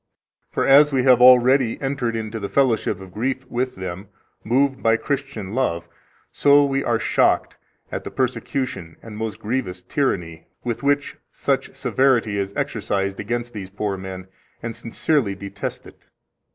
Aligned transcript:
For, 0.49 0.65
as 0.67 0.91
we 0.91 1.03
have 1.03 1.21
already 1.21 1.79
entered 1.79 2.15
into 2.15 2.39
the 2.39 2.49
fellowship 2.49 2.99
of 2.99 3.11
grief 3.11 3.45
with 3.51 3.75
them, 3.75 4.07
moved 4.43 4.81
by 4.81 4.97
Christian 4.97 5.53
love, 5.53 5.87
so 6.31 6.65
we 6.65 6.83
are 6.83 6.97
shocked 6.97 7.57
at 7.91 8.03
the 8.03 8.09
persecution 8.09 8.97
and 9.03 9.15
most 9.15 9.37
grievous 9.37 9.83
tyranny 9.83 10.47
which 10.63 10.81
with 10.81 11.17
such 11.31 11.75
severity 11.75 12.39
is 12.39 12.51
exercised 12.55 13.19
against 13.19 13.53
these 13.53 13.69
poor 13.69 13.95
men, 13.95 14.25
and 14.63 14.75
sincerely 14.75 15.35
detest 15.35 15.85
it. 15.85 16.07